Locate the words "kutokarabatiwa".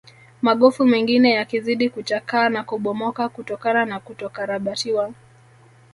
3.99-5.13